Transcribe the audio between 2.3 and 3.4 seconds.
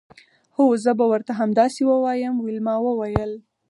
ویلما وویل